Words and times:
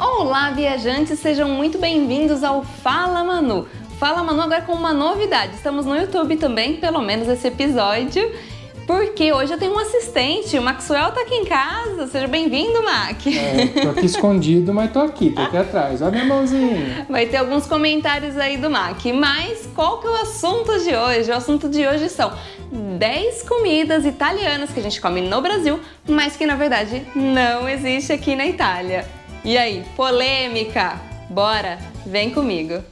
Olá, 0.00 0.50
viajantes, 0.50 1.18
sejam 1.18 1.46
muito 1.46 1.76
bem-vindos 1.76 2.42
ao 2.42 2.64
Fala 2.64 3.22
Manu. 3.22 3.68
Fala 3.98 4.24
Manu 4.24 4.40
agora 4.40 4.62
com 4.62 4.72
uma 4.72 4.94
novidade. 4.94 5.54
Estamos 5.54 5.84
no 5.84 5.94
YouTube 5.94 6.38
também, 6.38 6.76
pelo 6.76 7.02
menos 7.02 7.28
esse 7.28 7.46
episódio. 7.48 8.32
Porque 8.86 9.30
hoje 9.30 9.52
eu 9.52 9.58
tenho 9.58 9.74
um 9.74 9.78
assistente, 9.78 10.58
o 10.58 10.62
Maxwell 10.62 11.12
tá 11.12 11.20
aqui 11.20 11.34
em 11.34 11.44
casa. 11.44 12.06
Seja 12.06 12.26
bem-vindo, 12.26 12.82
Mac. 12.82 13.26
É, 13.26 13.66
tô 13.82 13.90
aqui 13.90 14.06
escondido, 14.06 14.72
mas 14.72 14.90
tô 14.90 15.00
aqui, 15.00 15.32
tô 15.32 15.42
aqui 15.42 15.58
atrás. 15.58 16.00
Olha 16.00 16.12
minha 16.12 16.24
mãozinha. 16.24 17.06
Vai 17.06 17.26
ter 17.26 17.36
alguns 17.36 17.66
comentários 17.66 18.38
aí 18.38 18.56
do 18.56 18.70
Mac. 18.70 19.04
Mas 19.14 19.68
qual 19.74 19.98
que 19.98 20.06
é 20.06 20.10
o 20.10 20.14
assunto 20.14 20.78
de 20.82 20.96
hoje? 20.96 21.30
O 21.30 21.36
assunto 21.36 21.68
de 21.68 21.86
hoje 21.86 22.08
são 22.08 22.32
10 22.72 23.42
comidas 23.42 24.06
italianas 24.06 24.70
que 24.70 24.80
a 24.80 24.82
gente 24.82 24.98
come 24.98 25.20
no 25.20 25.42
Brasil, 25.42 25.78
mas 26.08 26.38
que 26.38 26.46
na 26.46 26.56
verdade 26.56 27.06
não 27.14 27.68
existe 27.68 28.14
aqui 28.14 28.34
na 28.34 28.46
Itália. 28.46 29.19
E 29.42 29.56
aí, 29.56 29.84
polêmica? 29.96 31.00
Bora, 31.30 31.78
vem 32.04 32.30
comigo. 32.30 32.84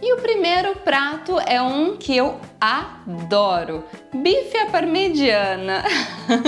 E 0.00 0.12
o 0.14 0.16
primeiro 0.16 0.76
prato 0.76 1.38
é 1.40 1.60
um 1.60 1.98
que 1.98 2.16
eu 2.16 2.40
adoro: 2.58 3.84
bife 4.14 4.56
à 4.56 4.66
parmegiana. 4.66 5.84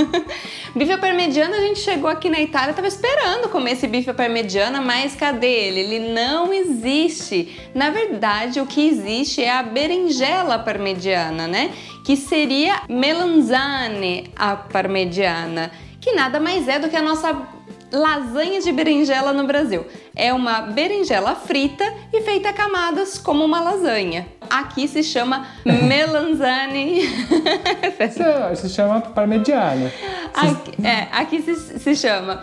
bife 0.75 0.93
à 0.93 0.99
parmegiana, 0.99 1.57
a 1.57 1.61
gente 1.61 1.81
chegou 1.81 2.09
aqui 2.09 2.29
na 2.29 2.41
Itália, 2.41 2.75
tava 2.75 2.89
esperando 2.89 3.49
comer 3.49 3.73
esse 3.73 3.87
bife 3.87 4.11
à 4.11 4.15
parmegiana, 4.15 4.81
mas 4.81 5.15
cadê 5.15 5.47
ele? 5.47 5.81
Ele 5.81 6.13
não 6.13 6.53
existe. 6.53 7.71
Na 7.75 7.91
verdade, 7.91 8.61
o 8.61 8.67
que 8.67 8.87
existe 8.89 9.43
é 9.43 9.51
a 9.51 9.63
berinjela 9.63 10.59
parmegiana, 10.59 11.47
né? 11.47 11.73
Que 12.05 12.17
seria 12.17 12.83
melanzane 12.89 14.31
à 14.37 14.57
parmegiana, 14.57 15.71
que 16.01 16.13
nada 16.13 16.41
mais 16.41 16.67
é 16.67 16.79
do 16.79 16.89
que 16.89 16.97
a 16.97 17.03
nossa 17.03 17.60
lasanha 17.93 18.61
de 18.61 18.73
berinjela 18.73 19.33
no 19.33 19.47
Brasil. 19.47 19.87
É 20.15 20.33
uma 20.33 20.63
berinjela 20.63 21.35
frita 21.35 21.85
e 22.13 22.21
feita 22.23 22.51
a 22.51 22.53
camadas 22.53 23.19
como 23.19 23.45
uma 23.45 23.61
lasanha. 23.61 24.27
Aqui 24.49 24.89
se 24.89 25.03
chama 25.03 25.47
melanzane. 25.65 27.03
Se, 28.11 28.63
se 28.63 28.69
chama 28.69 29.01
parmegiana. 29.01 29.93
Aqui, 30.35 30.87
é, 30.87 31.07
aqui 31.13 31.43
se, 31.43 31.79
se 31.79 31.95
chama 31.97 32.43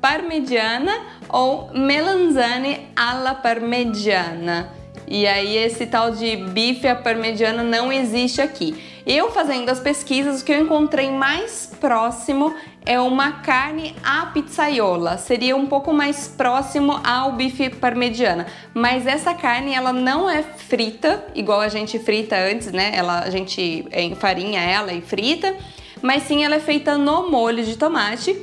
parmegiana 0.00 0.92
ou 1.28 1.70
melanzane 1.72 2.88
alla 2.96 3.34
parmegiana. 3.34 4.68
E 5.06 5.26
aí 5.26 5.56
esse 5.56 5.86
tal 5.86 6.10
de 6.10 6.36
bife 6.36 6.88
à 6.88 6.96
parmegiana 6.96 7.62
não 7.62 7.92
existe 7.92 8.40
aqui. 8.40 8.91
Eu 9.04 9.30
fazendo 9.32 9.68
as 9.68 9.80
pesquisas, 9.80 10.40
o 10.40 10.44
que 10.44 10.52
eu 10.52 10.60
encontrei 10.60 11.10
mais 11.10 11.70
próximo 11.80 12.54
é 12.86 13.00
uma 13.00 13.32
carne 13.32 13.96
à 14.02 14.26
pizzaiola. 14.26 15.18
Seria 15.18 15.56
um 15.56 15.66
pouco 15.66 15.92
mais 15.92 16.28
próximo 16.28 17.00
ao 17.04 17.32
bife 17.32 17.68
parmegiana. 17.70 18.46
Mas 18.72 19.06
essa 19.06 19.34
carne, 19.34 19.74
ela 19.74 19.92
não 19.92 20.30
é 20.30 20.42
frita, 20.42 21.24
igual 21.34 21.60
a 21.60 21.68
gente 21.68 21.98
frita 21.98 22.36
antes, 22.36 22.70
né? 22.70 22.92
Ela, 22.94 23.20
a 23.20 23.30
gente 23.30 23.84
enfarinha 23.92 24.60
ela 24.60 24.92
e 24.92 25.00
frita. 25.00 25.56
Mas 26.00 26.22
sim, 26.24 26.44
ela 26.44 26.56
é 26.56 26.60
feita 26.60 26.96
no 26.96 27.28
molho 27.28 27.64
de 27.64 27.76
tomate 27.76 28.36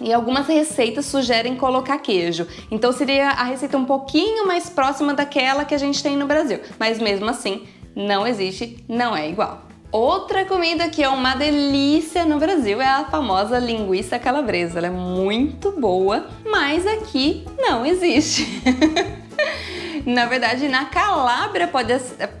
e 0.00 0.14
algumas 0.14 0.46
receitas 0.46 1.04
sugerem 1.06 1.56
colocar 1.56 1.98
queijo. 1.98 2.46
Então 2.70 2.90
seria 2.90 3.28
a 3.28 3.44
receita 3.44 3.76
um 3.76 3.84
pouquinho 3.84 4.46
mais 4.46 4.70
próxima 4.70 5.12
daquela 5.12 5.64
que 5.64 5.74
a 5.74 5.78
gente 5.78 6.02
tem 6.02 6.16
no 6.16 6.26
Brasil. 6.26 6.58
Mas 6.78 6.98
mesmo 6.98 7.28
assim, 7.28 7.66
não 7.94 8.26
existe, 8.26 8.82
não 8.88 9.14
é 9.14 9.28
igual. 9.28 9.69
Outra 9.92 10.44
comida 10.44 10.88
que 10.88 11.02
é 11.02 11.08
uma 11.08 11.34
delícia 11.34 12.24
no 12.24 12.38
Brasil 12.38 12.80
é 12.80 12.86
a 12.86 13.04
famosa 13.06 13.58
linguiça 13.58 14.20
calabresa. 14.20 14.78
Ela 14.78 14.86
é 14.86 14.90
muito 14.90 15.72
boa, 15.72 16.28
mas 16.44 16.86
aqui 16.86 17.44
não 17.58 17.84
existe. 17.84 18.46
Na 20.06 20.24
verdade, 20.26 20.66
na 20.68 20.86
Calábria 20.86 21.68
pode 21.68 21.92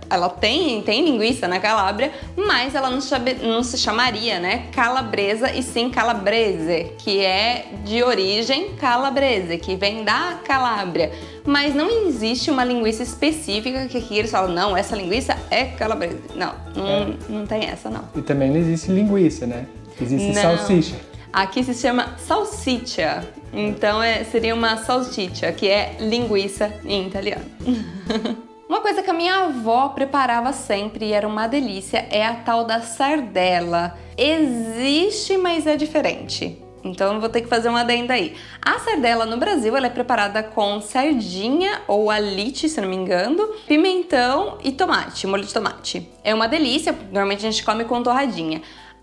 ela 0.08 0.30
tem 0.30 0.80
tem 0.82 1.04
linguiça 1.04 1.46
na 1.46 1.60
Calábria, 1.60 2.10
mas 2.34 2.74
ela 2.74 2.88
não, 2.88 3.00
chame, 3.00 3.34
não 3.34 3.62
se 3.62 3.76
chamaria, 3.76 4.40
né, 4.40 4.68
calabresa 4.72 5.52
e 5.52 5.62
sim 5.62 5.90
calabrese, 5.90 6.92
que 6.98 7.20
é 7.20 7.66
de 7.84 8.02
origem 8.02 8.74
calabrese, 8.76 9.58
que 9.58 9.76
vem 9.76 10.04
da 10.04 10.40
Calábria. 10.44 11.12
Mas 11.44 11.74
não 11.74 11.88
existe 12.06 12.50
uma 12.50 12.64
linguiça 12.64 13.02
específica 13.02 13.86
que 13.86 13.98
aqui 13.98 14.18
eles 14.18 14.30
falam, 14.30 14.52
não, 14.52 14.76
essa 14.76 14.96
linguiça 14.96 15.36
é 15.50 15.64
calabrese. 15.64 16.18
Não, 16.34 16.54
não, 16.74 16.86
é. 16.86 17.16
não 17.28 17.46
tem 17.46 17.64
essa 17.64 17.88
não. 17.88 18.04
E 18.14 18.22
também 18.22 18.50
não 18.50 18.56
existe 18.56 18.90
linguiça, 18.90 19.46
né? 19.46 19.66
Existe 20.00 20.32
não. 20.32 20.42
salsicha. 20.42 20.96
Aqui 21.32 21.62
se 21.62 21.74
chama 21.74 22.14
salsicha. 22.18 23.24
Então 23.52 24.02
é, 24.02 24.24
seria 24.24 24.54
uma 24.54 24.76
salsicha, 24.76 25.50
que 25.52 25.68
é 25.68 25.96
linguiça 26.00 26.72
em 26.84 27.06
italiano. 27.06 27.44
Uma 28.70 28.80
coisa 28.80 29.02
que 29.02 29.10
a 29.10 29.12
minha 29.12 29.46
avó 29.46 29.88
preparava 29.88 30.52
sempre 30.52 31.06
e 31.06 31.12
era 31.12 31.26
uma 31.26 31.48
delícia 31.48 32.06
é 32.08 32.24
a 32.24 32.34
tal 32.34 32.64
da 32.64 32.80
sardela. 32.80 33.98
Existe, 34.16 35.36
mas 35.36 35.66
é 35.66 35.76
diferente. 35.76 36.56
Então 36.82 37.14
eu 37.14 37.20
vou 37.20 37.28
ter 37.28 37.42
que 37.42 37.48
fazer 37.48 37.68
uma 37.68 37.80
adenda 37.80 38.14
aí. 38.14 38.36
A 38.62 38.78
sardela 38.78 39.26
no 39.26 39.36
Brasil 39.36 39.76
ela 39.76 39.86
é 39.86 39.90
preparada 39.90 40.42
com 40.42 40.80
sardinha 40.80 41.82
ou 41.86 42.10
alite, 42.10 42.68
se 42.68 42.80
não 42.80 42.88
me 42.88 42.96
engano, 42.96 43.46
pimentão 43.66 44.58
e 44.64 44.72
tomate, 44.72 45.26
molho 45.26 45.44
de 45.44 45.52
tomate. 45.52 46.08
É 46.24 46.34
uma 46.34 46.48
delícia, 46.48 46.92
normalmente 46.92 47.46
a 47.46 47.50
gente 47.50 47.64
come 47.64 47.84
com 47.84 48.02
torradinha. 48.02 48.62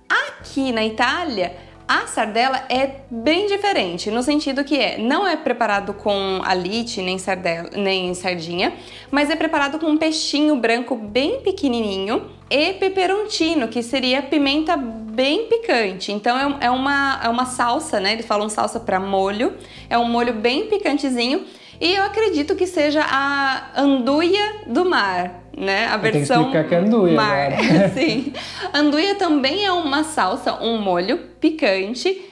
Aqui 0.10 0.72
na 0.72 0.86
Itália, 0.86 1.56
a 1.88 2.06
sardela 2.06 2.64
é 2.70 3.02
bem 3.10 3.48
diferente, 3.48 4.12
no 4.12 4.22
sentido 4.22 4.64
que 4.64 4.78
é, 4.78 4.98
não 4.98 5.26
é 5.26 5.38
preparado 5.38 5.94
com 5.94 6.42
alite 6.44 7.02
nem, 7.02 7.18
sardela, 7.18 7.70
nem 7.74 8.14
sardinha, 8.14 8.74
mas 9.10 9.30
é 9.30 9.36
preparado 9.36 9.80
com 9.80 9.88
um 9.88 9.98
peixinho 9.98 10.56
branco 10.58 10.96
bem 10.96 11.40
pequenininho 11.40 12.30
e 12.50 12.74
peperoncino, 12.74 13.68
que 13.70 13.82
seria 13.82 14.22
pimenta 14.22 14.76
bem 14.76 15.46
picante. 15.46 16.12
Então 16.12 16.38
é, 16.38 16.66
é 16.68 16.72
uma, 16.72 17.22
é 17.24 17.30
uma 17.30 17.46
salsa, 17.46 18.00
né? 18.00 18.14
Eles 18.14 18.26
falam 18.26 18.50
salsa 18.50 18.80
para 18.80 19.00
molho, 19.00 19.54
é 19.90 19.98
um 19.98 20.10
molho 20.10 20.34
bem 20.34 20.68
picantezinho 20.68 21.46
e 21.80 21.94
eu 21.94 22.04
acredito 22.04 22.56
que 22.56 22.66
seja 22.66 23.04
a 23.04 23.72
anduia 23.76 24.62
do 24.68 24.86
mar, 24.86 25.44
né? 25.56 25.86
A 25.88 25.98
versão 25.98 26.52
que 26.52 26.64
que 26.64 26.76
é 26.76 26.78
anduia, 26.78 27.14
mar. 27.14 27.52
Né? 27.52 27.90
Sim. 27.96 28.34
Anduia 28.74 29.16
também 29.16 29.66
é 29.66 29.72
uma 29.72 30.04
salsa, 30.04 30.62
um 30.62 30.82
molho 30.82 31.18
picante 31.40 32.26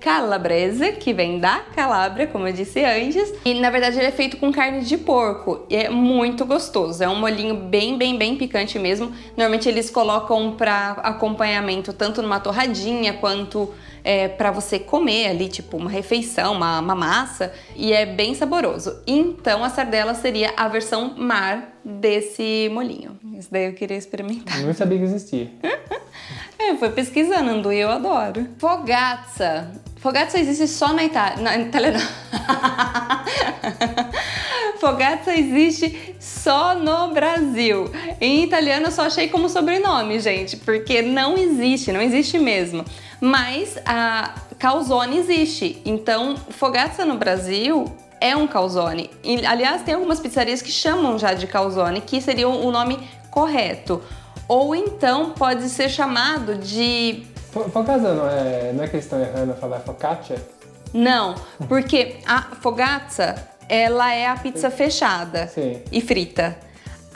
calabrese, 0.00 0.92
que 0.92 1.12
vem 1.12 1.38
da 1.38 1.60
Calábria, 1.74 2.26
como 2.26 2.46
eu 2.46 2.52
disse 2.52 2.84
antes. 2.84 3.32
E 3.44 3.54
na 3.54 3.70
verdade 3.70 3.98
ele 3.98 4.06
é 4.06 4.12
feito 4.12 4.36
com 4.36 4.52
carne 4.52 4.82
de 4.82 4.96
porco 4.98 5.64
e 5.68 5.76
é 5.76 5.88
muito 5.88 6.44
gostoso. 6.44 7.02
É 7.02 7.08
um 7.08 7.16
molinho 7.16 7.54
bem, 7.54 7.96
bem, 7.96 8.16
bem 8.16 8.36
picante 8.36 8.78
mesmo. 8.78 9.12
Normalmente 9.36 9.68
eles 9.68 9.90
colocam 9.90 10.52
para 10.52 10.92
acompanhamento 11.02 11.92
tanto 11.92 12.20
numa 12.20 12.40
torradinha 12.40 13.14
quanto 13.14 13.72
é, 14.04 14.28
para 14.28 14.50
você 14.50 14.78
comer 14.78 15.28
ali, 15.28 15.48
tipo 15.48 15.78
uma 15.78 15.90
refeição, 15.90 16.52
uma, 16.52 16.78
uma 16.78 16.94
massa, 16.94 17.52
e 17.74 17.90
é 17.92 18.04
bem 18.04 18.34
saboroso. 18.34 19.00
Então 19.06 19.64
a 19.64 19.70
sardela 19.70 20.12
seria 20.14 20.52
a 20.56 20.68
versão 20.68 21.14
mar 21.16 21.78
desse 21.82 22.68
molinho. 22.70 23.18
Isso 23.36 23.48
daí 23.50 23.64
eu 23.64 23.72
queria 23.72 23.96
experimentar. 23.96 24.60
Eu 24.60 24.66
não 24.66 24.74
sabia 24.74 24.98
que 24.98 25.04
existia. 25.04 25.50
é, 26.58 26.74
foi 26.76 26.90
pesquisando, 26.90 27.48
Andu, 27.50 27.72
e 27.72 27.80
eu 27.80 27.90
adoro. 27.90 28.46
Fogazza. 28.58 29.70
Fogazza 29.96 30.38
existe 30.38 30.68
só 30.68 30.92
na 30.92 31.04
Itália. 31.04 31.42
Na 31.42 31.58
Itália 31.58 31.92
não. 31.92 32.00
Fogazza 34.78 35.34
existe 35.34 36.14
só 36.20 36.74
no 36.74 37.14
Brasil. 37.14 37.90
Em 38.20 38.44
italiano 38.44 38.88
eu 38.88 38.92
só 38.92 39.06
achei 39.06 39.28
como 39.28 39.48
sobrenome, 39.48 40.20
gente, 40.20 40.58
porque 40.58 41.00
não 41.00 41.38
existe, 41.38 41.90
não 41.90 42.02
existe 42.02 42.38
mesmo. 42.38 42.84
Mas 43.20 43.78
a 43.86 44.34
calzone 44.58 45.18
existe. 45.18 45.80
Então, 45.84 46.36
fogazza 46.36 47.04
no 47.04 47.16
Brasil 47.16 47.84
é 48.20 48.36
um 48.36 48.46
calzone. 48.46 49.10
E, 49.22 49.44
aliás, 49.44 49.82
tem 49.82 49.94
algumas 49.94 50.20
pizzarias 50.20 50.62
que 50.62 50.70
chamam 50.70 51.18
já 51.18 51.34
de 51.34 51.46
calzone, 51.46 52.00
que 52.00 52.20
seria 52.20 52.48
o 52.48 52.70
nome 52.70 52.98
correto. 53.30 54.02
Ou 54.48 54.74
então 54.74 55.30
pode 55.30 55.68
ser 55.68 55.88
chamado 55.88 56.56
de. 56.56 57.26
Fogazza 57.72 58.14
não 58.14 58.28
é, 58.28 58.72
não 58.72 58.84
é 58.84 58.88
que 58.88 58.96
eles 58.96 59.04
estão 59.04 59.20
errando 59.20 59.54
falar 59.54 59.80
focaccia? 59.80 60.36
Não, 60.92 61.34
porque 61.68 62.16
a 62.26 62.42
fogazza 62.60 63.34
ela 63.68 64.12
é 64.12 64.26
a 64.26 64.36
pizza 64.36 64.70
fechada 64.70 65.46
Sim. 65.48 65.82
e 65.90 66.00
frita. 66.00 66.56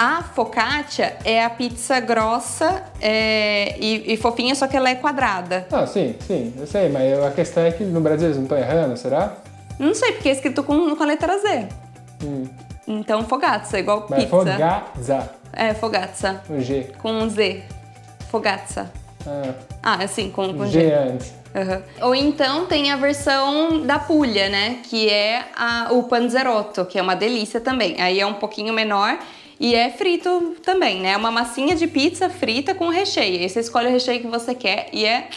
A 0.00 0.23
focaccia 0.23 1.17
é 1.25 1.45
a 1.45 1.50
pizza 1.50 1.99
grossa 1.99 2.85
é, 3.00 3.75
e, 3.81 4.12
e, 4.15 4.17
fofinha, 4.17 4.55
só 4.55 4.69
que 4.69 4.77
ela 4.77 4.89
é 4.89 4.95
quadrada. 4.95 5.67
Ah, 5.73 5.87
sim, 5.89 6.15
sim, 6.25 6.55
eu 6.56 6.69
sei, 6.69 6.89
mas 6.89 7.21
a 7.21 7.33
questão 7.33 7.65
é 7.65 7.73
que 7.73 7.83
no 7.83 8.00
Brasil 8.00 8.27
eles 8.29 8.37
não 8.37 8.45
estão 8.45 8.56
errando, 8.59 8.97
será? 8.97 9.33
Não 9.77 9.93
sei, 9.95 10.12
porque 10.12 10.29
é 10.29 10.33
escrito 10.33 10.62
com, 10.62 10.95
com 10.95 11.03
a 11.03 11.06
letra 11.06 11.37
Z. 11.39 11.69
Hum. 12.25 12.47
Então, 12.87 13.25
fogazza, 13.27 13.77
é 13.77 13.81
igual 13.81 14.06
mas 14.09 14.21
pizza. 14.25 14.37
Fogazza. 14.37 15.31
É, 15.53 15.75
fogazza. 15.75 16.43
Com 16.47 16.61
G. 16.61 16.93
Com 17.03 17.29
Z. 17.29 17.62
Fogazza. 18.31 18.91
Ah, 19.27 19.53
Ah, 19.83 20.05
assim, 20.05 20.31
com, 20.31 20.55
com 20.55 20.67
G 20.67 20.81
G. 20.81 20.93
antes. 20.93 21.35
Aham. 21.55 21.83
Ou 22.03 22.15
então 22.15 22.67
tem 22.67 22.93
a 22.93 22.97
versão 22.97 23.81
da 23.85 23.99
Puglia, 23.99 24.49
né? 24.49 24.79
Que 24.89 25.09
é 25.09 25.45
a- 25.56 25.89
o 25.93 26.05
panzerotto, 26.05 26.85
que 26.85 26.99
é 26.99 27.03
uma 27.03 27.17
delícia 27.17 27.61
também. 27.61 28.00
Aí 28.00 28.21
é 28.21 28.27
um 28.27 28.35
pouquinho 28.35 28.73
menor 28.73 29.19
e 29.60 29.75
é 29.75 29.90
frito 29.90 30.55
também, 30.62 31.00
né? 31.00 31.10
É 31.12 31.16
uma 31.16 31.31
massinha 31.31 31.75
de 31.75 31.87
pizza 31.87 32.28
frita 32.31 32.75
com 32.75 32.88
recheio. 32.88 33.40
Aí 33.40 33.49
você 33.49 33.60
escolhe 33.60 33.88
o 33.88 33.90
recheio 33.90 34.20
que 34.20 34.26
você 34.28 34.55
quer 34.55 34.88
e 34.93 35.05
é 35.05 35.28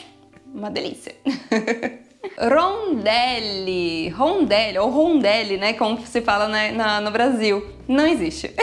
uma 0.54 0.70
delícia. 0.70 1.16
Rondelli, 2.38 4.10
rondelli, 4.10 4.78
ou 4.78 4.90
rondelli, 4.92 5.58
né? 5.58 5.74
Como 5.74 6.00
se 6.06 6.22
fala 6.22 6.48
na- 6.48 6.72
na- 6.72 7.02
no 7.02 7.10
Brasil. 7.12 7.66
Não 7.88 8.06
existe. 8.06 8.52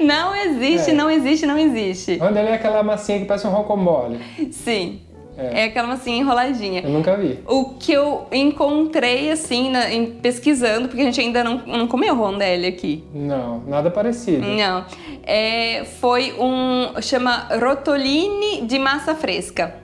não 0.00 0.34
existe, 0.36 0.90
É. 0.90 0.94
não 0.94 1.10
existe, 1.10 1.46
não 1.46 1.58
existe. 1.58 2.16
Rondelli 2.18 2.48
é 2.48 2.54
aquela 2.54 2.82
massinha 2.82 3.18
que 3.18 3.24
parece 3.24 3.46
um 3.46 3.50
rocambole. 3.50 4.20
Sim. 4.52 5.00
É. 5.38 5.60
É, 5.60 5.64
aquela 5.66 5.86
massinha 5.86 6.18
enroladinha. 6.18 6.80
Eu 6.82 6.90
nunca 6.90 7.16
vi. 7.16 7.38
O 7.46 7.74
que 7.78 7.92
eu 7.92 8.26
encontrei, 8.32 9.30
assim, 9.30 9.70
na- 9.70 9.88
em- 9.92 10.06
pesquisando, 10.06 10.88
porque 10.88 11.00
a 11.00 11.04
gente 11.04 11.20
ainda 11.20 11.44
não, 11.44 11.58
não 11.64 11.86
comeu 11.86 12.14
rondelli 12.16 12.66
aqui. 12.66 13.04
Não, 13.14 13.60
nada 13.66 13.88
parecido. 13.90 14.44
Não. 14.44 14.84
É, 15.22 15.84
foi 16.00 16.34
um. 16.38 17.00
chama 17.00 17.48
rotolini 17.60 18.62
de 18.62 18.78
massa 18.78 19.14
fresca. 19.14 19.74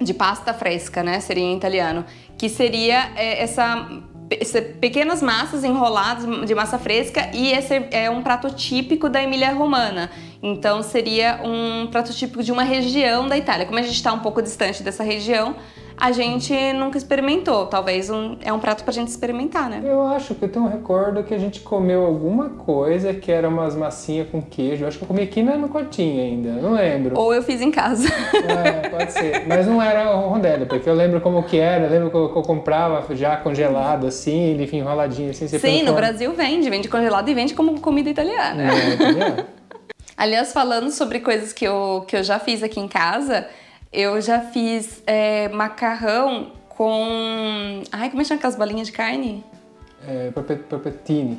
De 0.00 0.14
pasta 0.14 0.54
fresca, 0.54 1.02
né? 1.02 1.20
Seria 1.20 1.42
em 1.44 1.56
italiano. 1.56 2.04
Que 2.38 2.48
seria 2.48 3.10
é, 3.16 3.42
essa. 3.42 3.86
Essa- 4.30 4.62
Pequenas 4.62 5.20
massas 5.22 5.64
enroladas 5.64 6.46
de 6.46 6.54
massa 6.54 6.78
fresca 6.78 7.30
e 7.34 7.52
esse 7.52 7.74
é 7.90 8.08
um 8.10 8.22
prato 8.22 8.50
típico 8.50 9.08
da 9.08 9.22
Emília 9.22 9.52
Romana. 9.52 10.10
Então 10.42 10.82
seria 10.82 11.40
um 11.44 11.86
prato 11.88 12.12
típico 12.14 12.42
de 12.42 12.52
uma 12.52 12.62
região 12.62 13.28
da 13.28 13.36
Itália. 13.36 13.66
Como 13.66 13.78
a 13.78 13.82
gente 13.82 13.94
está 13.94 14.12
um 14.12 14.20
pouco 14.20 14.40
distante 14.40 14.82
dessa 14.82 15.02
região, 15.02 15.54
a 16.00 16.10
gente 16.12 16.52
nunca 16.72 16.96
experimentou. 16.98 17.66
Talvez 17.66 18.08
um, 18.10 18.36
é 18.42 18.52
um 18.52 18.58
prato 18.58 18.82
pra 18.82 18.92
gente 18.92 19.08
experimentar, 19.08 19.68
né? 19.68 19.82
Eu 19.84 20.02
acho 20.08 20.34
que 20.34 20.44
eu 20.44 20.48
tenho 20.48 20.64
um 20.64 20.68
recordo 20.68 21.22
que 21.22 21.34
a 21.34 21.38
gente 21.38 21.60
comeu 21.60 22.04
alguma 22.06 22.48
coisa 22.50 23.12
que 23.14 23.30
era 23.30 23.48
umas 23.48 23.76
massinhas 23.76 24.28
com 24.30 24.40
queijo. 24.42 24.82
Eu 24.84 24.88
acho 24.88 24.98
que 24.98 25.04
eu 25.04 25.08
comi 25.08 25.22
aqui 25.22 25.42
na- 25.42 25.56
no 25.56 25.68
quartinho 25.68 26.22
ainda, 26.22 26.52
não 26.62 26.72
lembro. 26.72 27.18
Ou 27.18 27.32
eu 27.34 27.42
fiz 27.42 27.60
em 27.60 27.70
casa. 27.70 28.08
É, 28.50 28.88
pode 28.88 29.12
ser. 29.12 29.46
Mas 29.46 29.66
não 29.66 29.80
era 29.80 30.04
rondelli, 30.14 30.66
porque 30.66 30.88
eu 30.88 30.94
lembro 30.94 31.20
como 31.20 31.42
que 31.42 31.58
era, 31.58 31.84
eu 31.84 31.90
lembro 31.90 32.10
que 32.10 32.16
eu, 32.16 32.28
que 32.30 32.38
eu 32.38 32.42
comprava 32.42 33.14
já 33.14 33.36
congelado 33.36 34.06
assim, 34.06 34.38
ele 34.52 34.68
enroladinho 34.76 35.30
assim. 35.30 35.46
Sim, 35.46 35.80
no 35.80 35.86
forno. 35.88 35.94
Brasil 35.94 36.32
vende, 36.32 36.68
vende 36.70 36.88
congelado 36.88 37.28
e 37.28 37.34
vende 37.34 37.54
como 37.54 37.78
comida 37.80 38.08
italiana. 38.10 38.62
É, 38.72 38.94
entendeu? 38.94 39.44
Aliás, 40.16 40.52
falando 40.52 40.90
sobre 40.90 41.20
coisas 41.20 41.52
que 41.52 41.64
eu, 41.66 42.04
que 42.06 42.16
eu 42.16 42.22
já 42.22 42.38
fiz 42.38 42.62
aqui 42.62 42.78
em 42.80 42.88
casa, 42.88 43.46
eu 43.92 44.20
já 44.20 44.40
fiz 44.40 45.02
é, 45.06 45.48
macarrão 45.48 46.52
com. 46.68 47.82
Ai, 47.92 48.08
como 48.10 48.20
é 48.20 48.24
que 48.24 48.28
chama 48.28 48.38
aquelas 48.38 48.56
bolinhas 48.56 48.86
de 48.86 48.92
carne? 48.92 49.44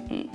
É. 0.10 0.26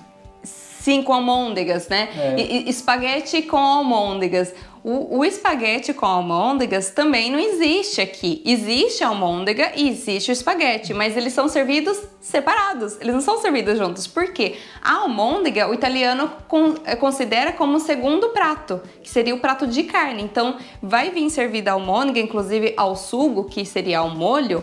Sim, 0.43 1.03
com 1.03 1.13
almôndegas, 1.13 1.89
né? 1.89 2.09
É. 2.17 2.41
E, 2.41 2.43
e- 2.67 2.71
espaguete 2.71 3.43
com 3.43 3.57
almôndegas. 3.57 4.55
O, 4.89 5.19
o 5.19 5.25
espaguete 5.25 5.93
com 5.93 6.07
almôndegas 6.07 6.91
também 6.91 7.29
não 7.29 7.41
existe 7.41 8.01
aqui. 8.01 8.41
Existe 8.47 9.03
a 9.03 9.09
almôndega 9.09 9.73
e 9.75 9.89
existe 9.89 10.31
o 10.31 10.33
espaguete, 10.33 10.95
mas 10.95 11.17
eles 11.17 11.33
são 11.33 11.49
servidos 11.49 12.01
separados. 12.21 12.97
Eles 13.01 13.13
não 13.13 13.21
são 13.21 13.41
servidos 13.41 13.77
juntos. 13.79 14.07
Por 14.07 14.33
quê? 14.33 14.55
A 14.81 14.99
almôndega, 14.99 15.69
o 15.69 15.75
italiano 15.75 16.31
con- 16.47 16.77
eh, 16.85 16.95
considera 16.95 17.51
como 17.51 17.79
o 17.79 17.81
segundo 17.81 18.29
prato, 18.29 18.81
que 19.03 19.11
seria 19.11 19.35
o 19.35 19.41
prato 19.41 19.67
de 19.67 19.83
carne. 19.83 20.23
Então, 20.23 20.55
vai 20.81 21.11
vir 21.11 21.29
servida 21.31 21.73
a 21.73 21.75
almôndega, 21.75 22.21
inclusive 22.21 22.73
ao 22.77 22.95
sugo, 22.95 23.43
que 23.43 23.65
seria 23.65 23.99
ao 23.99 24.11
molho, 24.11 24.63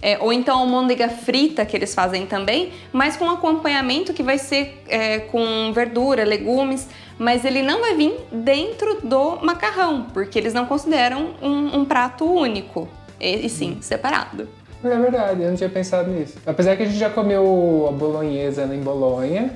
é, 0.00 0.18
ou 0.20 0.32
então 0.32 0.58
almôndega 0.58 1.08
frita 1.08 1.64
que 1.64 1.74
eles 1.76 1.94
fazem 1.94 2.26
também, 2.26 2.72
mas 2.92 3.16
com 3.16 3.28
acompanhamento 3.28 4.12
que 4.12 4.22
vai 4.22 4.38
ser 4.38 4.82
é, 4.86 5.18
com 5.18 5.72
verdura, 5.72 6.24
legumes, 6.24 6.86
mas 7.18 7.44
ele 7.44 7.62
não 7.62 7.80
vai 7.80 7.94
vir 7.94 8.14
dentro 8.32 9.00
do 9.02 9.36
macarrão, 9.42 10.06
porque 10.12 10.38
eles 10.38 10.54
não 10.54 10.66
consideram 10.66 11.34
um, 11.40 11.78
um 11.78 11.84
prato 11.84 12.24
único, 12.24 12.88
e, 13.20 13.46
e 13.46 13.48
sim 13.48 13.78
separado. 13.80 14.48
É 14.82 14.88
verdade, 14.88 15.42
eu 15.42 15.48
não 15.48 15.56
tinha 15.56 15.70
pensado 15.70 16.10
nisso. 16.10 16.36
Apesar 16.44 16.76
que 16.76 16.82
a 16.82 16.86
gente 16.86 16.98
já 16.98 17.08
comeu 17.08 17.86
a 17.88 17.92
bolonhesa 17.92 18.64
em 18.64 18.80
Bolonha, 18.80 19.50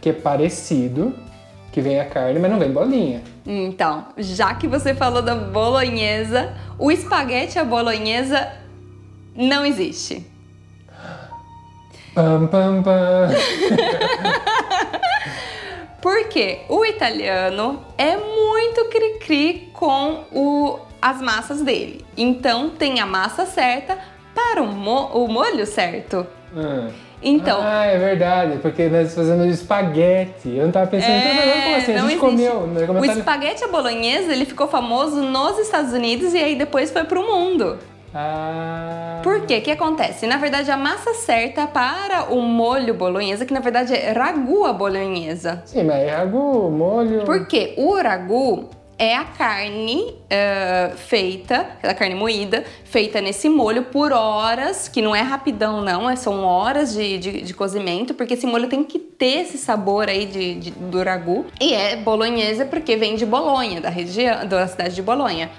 que 0.00 0.10
é 0.10 0.12
parecido, 0.12 1.14
que 1.72 1.80
vem 1.80 1.98
a 1.98 2.04
carne, 2.04 2.38
mas 2.38 2.50
não 2.50 2.58
vem 2.58 2.70
bolinha. 2.70 3.22
Então, 3.46 4.06
já 4.18 4.54
que 4.54 4.68
você 4.68 4.94
falou 4.94 5.22
da 5.22 5.34
bolonhesa, 5.34 6.54
o 6.78 6.90
espaguete 6.90 7.58
à 7.58 7.64
bolonhesa 7.64 8.52
não 9.34 9.64
existe. 9.64 10.26
Pam, 12.14 12.46
pam, 12.46 12.82
pam. 12.82 13.28
Porque 16.04 16.58
o 16.68 16.84
italiano 16.84 17.82
é 17.96 18.14
muito 18.14 18.84
cri-cri 18.90 19.70
com 19.72 20.24
o- 20.30 20.78
as 21.00 21.22
massas 21.22 21.62
dele. 21.62 22.04
Então 22.14 22.68
tem 22.68 23.00
a 23.00 23.06
massa 23.06 23.46
certa 23.46 23.96
para 24.34 24.62
o, 24.62 24.66
mo- 24.66 25.08
o 25.14 25.26
molho 25.28 25.64
certo. 25.64 26.26
Ah. 26.54 26.88
Então, 27.22 27.58
Ah, 27.62 27.86
é 27.86 27.96
verdade, 27.96 28.58
porque 28.58 28.86
nós 28.90 29.14
fazendo 29.14 29.46
espaguete. 29.46 30.50
Eu 30.54 30.64
não 30.66 30.72
tava 30.72 30.88
pensando, 30.88 31.10
É, 31.10 31.18
então, 31.32 31.34
mas 31.46 31.64
como 31.64 31.76
assim? 31.76 31.92
A 31.94 32.02
não 32.02 32.08
gente 32.10 32.20
comeu. 32.20 32.66
né? 32.66 32.86
O 33.00 33.04
espaguete 33.06 33.64
à 33.64 33.68
bolonhesa 33.68 34.30
ele 34.30 34.44
ficou 34.44 34.68
famoso 34.68 35.22
nos 35.22 35.58
Estados 35.58 35.94
Unidos 35.94 36.34
e 36.34 36.38
aí 36.38 36.54
depois 36.54 36.90
foi 36.92 37.04
pro 37.04 37.22
mundo. 37.22 37.78
Ah. 38.14 39.20
Por 39.22 39.40
quê? 39.46 39.58
O 39.58 39.62
que 39.62 39.70
acontece? 39.70 40.26
Na 40.26 40.36
verdade, 40.36 40.70
a 40.70 40.76
massa 40.76 41.14
certa 41.14 41.66
para 41.66 42.32
o 42.32 42.40
molho 42.40 42.94
bolonhesa, 42.94 43.44
que 43.44 43.52
na 43.52 43.60
verdade 43.60 43.94
é 43.94 44.12
ragu 44.12 44.64
à 44.64 44.72
bolonhesa. 44.72 45.62
Sim, 45.66 45.84
mas 45.84 45.96
é 46.02 46.10
ragu, 46.14 46.70
molho. 46.70 47.24
Porque 47.24 47.74
o 47.76 47.94
ragu 48.00 48.68
é 48.96 49.16
a 49.16 49.24
carne 49.24 50.14
eh, 50.30 50.92
feita, 50.96 51.66
a 51.82 51.92
carne 51.92 52.14
moída, 52.14 52.62
feita 52.84 53.20
nesse 53.20 53.48
molho 53.48 53.82
por 53.84 54.12
horas, 54.12 54.86
que 54.86 55.02
não 55.02 55.16
é 55.16 55.20
rapidão 55.20 55.80
não, 55.80 56.08
é- 56.08 56.14
são 56.14 56.44
horas 56.44 56.92
de, 56.94 57.18
de, 57.18 57.40
de 57.42 57.54
cozimento, 57.54 58.14
porque 58.14 58.34
esse 58.34 58.46
molho 58.46 58.68
tem 58.68 58.84
que 58.84 59.00
ter 59.00 59.40
esse 59.40 59.58
sabor 59.58 60.08
aí 60.08 60.26
de, 60.26 60.54
de- 60.56 60.70
do 60.70 61.02
ragu. 61.02 61.44
E 61.60 61.74
é 61.74 61.96
bolonhesa 61.96 62.64
porque 62.64 62.94
vem 62.94 63.16
de 63.16 63.26
Bolonha, 63.26 63.80
da 63.80 63.88
região, 63.90 64.46
da 64.46 64.64
cidade 64.68 64.94
de 64.94 65.02
Bolonha. 65.02 65.50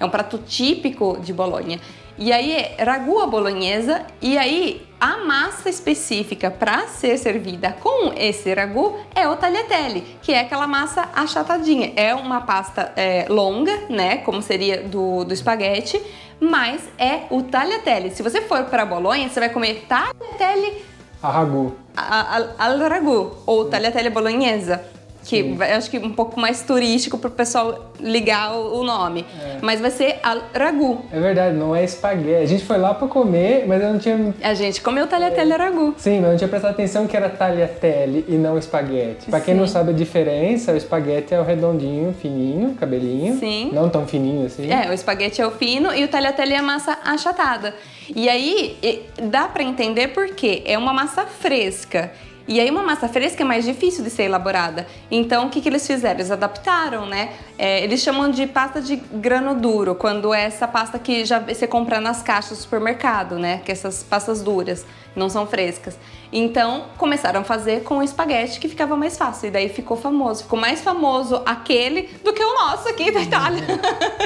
É 0.00 0.04
um 0.04 0.08
prato 0.10 0.38
típico 0.38 1.18
de 1.20 1.32
Bolonha. 1.32 1.78
E 2.22 2.30
aí 2.32 2.52
é 2.52 2.82
ragu 2.84 3.18
à 3.20 3.26
bolonhesa 3.26 4.02
e 4.20 4.36
aí 4.36 4.86
a 5.00 5.16
massa 5.24 5.70
específica 5.70 6.50
para 6.50 6.86
ser 6.86 7.16
servida 7.16 7.74
com 7.80 8.12
esse 8.14 8.52
ragu 8.52 8.98
é 9.14 9.26
o 9.26 9.36
tagliatelle, 9.36 10.02
que 10.20 10.30
é 10.34 10.40
aquela 10.40 10.66
massa 10.66 11.08
achatadinha. 11.14 11.94
É 11.96 12.14
uma 12.14 12.42
pasta 12.42 12.92
é, 12.94 13.24
longa, 13.30 13.74
né, 13.88 14.18
como 14.18 14.42
seria 14.42 14.82
do, 14.82 15.24
do 15.24 15.32
espaguete, 15.32 15.98
mas 16.38 16.82
é 16.98 17.20
o 17.30 17.42
tagliatelle. 17.42 18.10
Se 18.10 18.22
você 18.22 18.42
for 18.42 18.64
para 18.64 18.84
Bolonha, 18.84 19.26
você 19.30 19.40
vai 19.40 19.48
comer 19.48 19.86
tagliatelle 19.88 20.84
A 21.22 21.30
ragu. 21.30 21.74
a- 21.96 22.36
a- 22.36 22.66
al 22.66 22.78
ragu 22.86 23.34
ou 23.46 23.64
tagliatelle 23.64 24.10
bolonhesa. 24.10 24.84
Que 25.24 25.42
vai- 25.42 25.72
acho 25.72 25.90
que 25.90 25.98
um 25.98 26.10
pouco 26.10 26.40
mais 26.40 26.62
turístico 26.62 27.18
para 27.18 27.28
o 27.28 27.30
pessoal 27.30 27.92
ligar 28.00 28.54
o 28.56 28.80
o 28.80 28.84
nome. 28.84 29.26
Mas 29.60 29.80
vai 29.80 29.90
ser 29.90 30.18
ragu. 30.54 31.04
É 31.12 31.20
verdade, 31.20 31.54
não 31.56 31.74
é 31.76 31.84
espaguete. 31.84 32.42
A 32.42 32.46
gente 32.46 32.64
foi 32.64 32.78
lá 32.78 32.94
pra 32.94 33.06
comer, 33.08 33.64
mas 33.66 33.82
eu 33.82 33.92
não 33.92 33.98
tinha. 33.98 34.34
A 34.42 34.54
gente 34.54 34.80
comeu 34.80 35.06
tagliatelle 35.06 35.52
ragu. 35.52 35.94
Sim, 35.98 36.16
mas 36.16 36.24
eu 36.24 36.30
não 36.30 36.36
tinha 36.38 36.48
prestado 36.48 36.70
atenção 36.72 37.06
que 37.06 37.16
era 37.16 37.28
tagliatelle 37.28 38.24
e 38.28 38.32
não 38.36 38.56
espaguete. 38.56 39.28
Pra 39.30 39.40
quem 39.40 39.54
não 39.54 39.66
sabe 39.66 39.90
a 39.90 39.94
diferença, 39.94 40.72
o 40.72 40.76
espaguete 40.76 41.34
é 41.34 41.40
o 41.40 41.44
redondinho, 41.44 42.14
fininho, 42.14 42.74
cabelinho. 42.74 43.38
Sim. 43.38 43.70
Não 43.72 43.88
tão 43.88 44.06
fininho 44.06 44.46
assim. 44.46 44.70
É, 44.72 44.88
o 44.88 44.92
espaguete 44.92 45.40
é 45.42 45.46
o 45.46 45.50
fino 45.50 45.94
e 45.94 46.02
o 46.04 46.08
tagliatelle 46.08 46.54
é 46.54 46.58
a 46.58 46.62
massa 46.62 46.98
achatada. 47.04 47.74
E 48.14 48.28
aí 48.28 48.78
dá 49.24 49.46
pra 49.46 49.62
entender 49.62 50.08
por 50.08 50.28
quê. 50.34 50.62
É 50.64 50.78
uma 50.78 50.92
massa 50.92 51.24
fresca. 51.26 52.12
E 52.50 52.58
aí 52.58 52.68
uma 52.68 52.82
massa 52.82 53.08
fresca 53.08 53.44
é 53.44 53.46
mais 53.46 53.64
difícil 53.64 54.02
de 54.02 54.10
ser 54.10 54.24
elaborada. 54.24 54.84
Então 55.08 55.46
o 55.46 55.50
que, 55.50 55.60
que 55.60 55.68
eles 55.68 55.86
fizeram? 55.86 56.16
Eles 56.16 56.32
adaptaram, 56.32 57.06
né? 57.06 57.32
É, 57.56 57.80
eles 57.84 58.00
chamam 58.02 58.28
de 58.28 58.44
pasta 58.44 58.82
de 58.82 58.96
grano 58.96 59.54
duro, 59.54 59.94
quando 59.94 60.34
é 60.34 60.42
essa 60.46 60.66
pasta 60.66 60.98
que 60.98 61.24
já 61.24 61.38
você 61.38 61.68
compra 61.68 62.00
nas 62.00 62.22
caixas 62.22 62.58
do 62.58 62.62
supermercado, 62.62 63.38
né? 63.38 63.62
Que 63.64 63.70
essas 63.70 64.02
pastas 64.02 64.42
duras, 64.42 64.84
não 65.14 65.28
são 65.30 65.46
frescas. 65.46 65.96
Então 66.32 66.86
começaram 66.98 67.42
a 67.42 67.44
fazer 67.44 67.84
com 67.84 67.98
o 67.98 68.02
espaguete 68.02 68.58
que 68.58 68.68
ficava 68.68 68.96
mais 68.96 69.16
fácil. 69.16 69.46
E 69.46 69.50
daí 69.52 69.68
ficou 69.68 69.96
famoso. 69.96 70.42
Ficou 70.42 70.58
mais 70.58 70.80
famoso 70.80 71.40
aquele 71.46 72.10
do 72.24 72.32
que 72.32 72.42
o 72.42 72.54
nosso 72.54 72.88
aqui 72.88 73.12
da 73.12 73.20
Itália. 73.22 73.62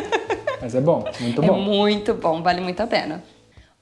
Mas 0.63 0.75
é 0.75 0.81
bom, 0.81 1.05
muito 1.21 1.43
É 1.43 1.47
bom. 1.47 1.59
muito 1.59 2.15
bom, 2.15 2.43
vale 2.43 2.63
muito 2.63 2.81
a 2.81 2.87
pena. 2.87 3.23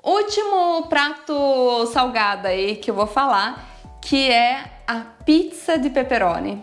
Último 0.03 0.89
prato 0.89 1.87
salgado 1.93 2.49
aí 2.49 2.75
que 2.75 2.91
eu 2.91 2.95
vou 2.97 3.07
falar, 3.07 3.72
que 4.03 4.31
é 4.31 4.65
a 4.87 5.01
pizza 5.25 5.79
de 5.79 5.89
pepperoni. 5.89 6.63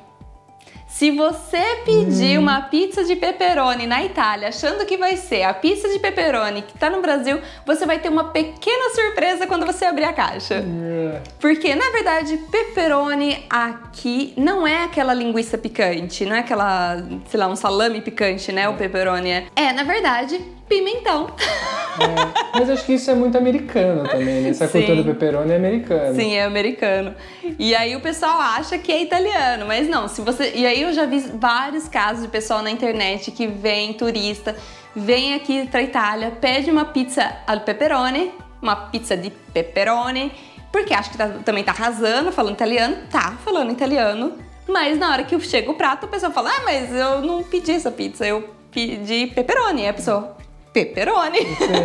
Se 0.90 1.12
você 1.12 1.82
pedir 1.86 2.38
hum. 2.40 2.42
uma 2.42 2.64
pizza 2.64 3.04
de 3.04 3.16
pepperoni 3.16 3.86
na 3.86 4.04
Itália, 4.04 4.50
achando 4.50 4.86
que 4.86 4.98
vai 4.98 5.16
ser 5.16 5.44
a 5.44 5.54
pizza 5.54 5.88
de 5.88 6.00
pepperoni 6.00 6.64
que 6.64 6.78
tá 6.78 6.90
no 6.90 7.00
Brasil, 7.00 7.40
você 7.64 7.86
vai 7.86 8.00
ter 8.00 8.10
uma 8.10 8.26
pequena 8.26 8.94
surpresa 8.96 9.46
quando 9.46 9.68
você 9.68 9.86
abrir 9.86 10.06
a 10.06 10.14
caixa. 10.14 10.56
É. 10.56 11.22
Porque, 11.40 11.76
na 11.76 11.92
verdade, 11.92 12.38
pepperoni 12.52 13.46
aqui 13.50 14.34
não 14.36 14.68
é 14.68 14.84
aquela 14.84 15.14
linguiça 15.14 15.60
picante, 15.60 16.26
não 16.26 16.36
é 16.36 16.40
aquela, 16.40 16.98
sei 17.28 17.40
lá, 17.40 17.48
um 17.48 17.56
salame 17.56 18.02
picante, 18.02 18.52
né? 18.52 18.68
O 18.68 18.74
pepperoni 18.74 19.30
é. 19.30 19.46
É, 19.56 19.72
na 19.72 19.84
verdade, 19.84 20.44
pimentão. 20.70 21.28
É, 22.00 22.58
mas 22.58 22.70
acho 22.70 22.86
que 22.86 22.94
isso 22.94 23.12
é 23.12 23.16
muito 23.16 23.38
americano 23.38 24.08
também, 24.08 24.42
né? 24.42 24.50
Essa 24.50 24.68
Sim. 24.68 24.78
cultura 24.80 25.04
do 25.04 25.04
pepperoni 25.04 25.52
é 25.52 25.56
americana. 25.58 26.14
Sim, 26.14 26.36
é 26.36 26.46
americano. 26.46 27.16
E 27.58 27.76
aí 27.76 27.96
o 27.96 28.00
pessoal 28.00 28.40
acha 28.40 28.78
que 28.78 28.92
é 28.92 29.02
italiano, 29.02 29.66
mas 29.66 29.90
não. 29.90 30.08
Se 30.08 30.22
você 30.22 30.54
E 30.56 30.66
aí 30.66 30.84
eu 30.84 30.94
já 30.94 31.06
vi 31.06 31.20
vários 31.20 31.90
casos 31.90 32.22
de 32.24 32.30
pessoal 32.30 32.62
na 32.62 32.72
internet 32.72 33.32
que 33.32 33.48
vem 33.48 33.92
turista, 33.94 34.56
vem 34.96 35.34
aqui 35.34 35.68
pra 35.68 35.82
Itália, 35.82 36.32
pede 36.32 36.72
uma 36.72 36.86
pizza 36.86 37.36
al 37.46 37.62
pepperoni, 37.62 38.32
uma 38.62 38.76
pizza 38.76 39.18
de 39.18 39.30
pepperoni, 39.30 40.32
porque 40.72 40.94
acha 40.94 41.10
que 41.10 41.18
tá, 41.18 41.28
também 41.44 41.64
tá 41.64 41.72
arrasando, 41.72 42.32
falando 42.32 42.54
italiano, 42.54 42.98
tá 43.10 43.34
falando 43.44 43.72
italiano, 43.72 44.38
mas 44.68 44.98
na 45.00 45.12
hora 45.12 45.24
que 45.24 45.38
chega 45.42 45.70
o 45.72 45.74
prato, 45.74 46.06
a 46.06 46.10
pessoa 46.10 46.32
fala: 46.32 46.50
"Ah, 46.50 46.62
mas 46.64 46.94
eu 46.94 47.22
não 47.22 47.44
pedi 47.44 47.72
essa 47.72 47.92
pizza, 47.92 48.26
eu 48.26 48.48
pedi 48.72 49.28
pepperoni". 49.28 49.84
E 49.84 49.88
a 49.88 49.94
pessoa: 49.94 50.38
pepperoni. 50.74 51.40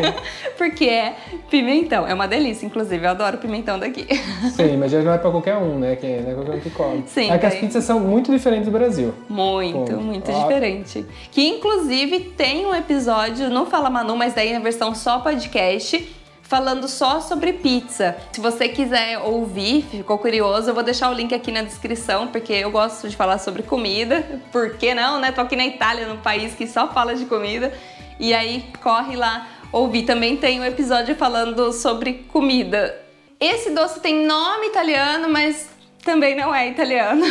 Porque 0.57 0.85
é 0.85 1.15
pimentão. 1.51 2.07
É 2.07 2.15
uma 2.15 2.27
delícia, 2.27 2.67
inclusive. 2.67 3.05
Eu 3.05 3.11
adoro 3.11 3.39
pimentão 3.39 3.79
daqui. 3.79 4.07
Sim, 4.55 4.77
mas 4.77 4.91
já 4.91 5.03
não 5.03 5.13
é 5.13 5.19
pra 5.19 5.31
qualquer 5.31 5.57
um, 5.57 5.79
né? 5.79 5.97
Que 5.97 6.07
não 6.07 6.31
é 6.31 6.35
qualquer 6.35 6.55
um 6.57 6.61
que 6.61 6.71
come. 6.71 7.05
Sim. 7.07 7.31
É 7.31 7.39
que 7.39 7.47
as 7.47 7.55
pizzas 7.55 7.85
são 7.85 8.01
muito 8.01 8.31
diferentes 8.31 8.67
do 8.67 8.73
Brasil. 8.73 9.15
Muito, 9.29 9.93
muito 9.97 10.31
Ó. 10.31 10.43
diferente. 10.43 11.05
Que 11.31 11.49
inclusive 11.49 12.21
tem 12.37 12.67
um 12.67 12.75
episódio 12.75 13.49
no 13.51 13.67
Fala 13.67 13.91
Manu, 13.91 14.17
mas 14.17 14.35
daí 14.35 14.53
na 14.53 14.61
versão 14.61 14.95
só 14.95 15.19
podcast 15.21 16.15
falando 16.45 16.87
só 16.87 17.21
sobre 17.21 17.55
pizza. 17.55 18.17
Se 18.31 18.41
você 18.41 18.69
quiser 18.69 19.19
ouvir, 19.19 19.83
ficou 19.83 20.19
curioso, 20.19 20.71
eu 20.71 20.75
vou 20.75 20.83
deixar 20.83 21.11
o 21.11 21.15
link 21.15 21.35
aqui 21.35 21.51
na 21.51 21.63
descrição, 21.63 22.29
porque 22.29 22.53
eu 22.53 22.71
gosto 22.71 23.09
de 23.09 23.17
falar 23.17 23.39
sobre 23.39 23.63
comida. 23.63 24.25
Por 24.53 24.77
que 24.77 24.95
não, 24.95 25.19
né? 25.19 25.33
Tô 25.33 25.41
aqui 25.41 25.57
na 25.57 25.67
Itália, 25.67 26.07
num 26.07 26.19
país 26.19 26.55
que 26.55 26.67
só 26.67 26.87
fala 26.89 27.15
de 27.15 27.25
comida. 27.25 27.73
E 28.19 28.33
aí 28.33 28.65
corre 28.83 29.17
lá 29.17 29.49
ouvir. 29.73 30.05
Também 30.05 30.37
tem 30.37 30.61
um 30.61 30.65
episódio 30.65 31.15
falando 31.17 31.73
sobre 31.73 32.25
comida. 32.33 33.01
Esse 33.41 33.71
doce 33.71 34.01
tem 34.01 34.27
nome 34.27 34.69
italiano, 34.69 35.29
mas 35.29 35.69
também 36.05 36.35
não 36.37 36.55
é 36.55 36.69
italiano. 36.69 37.25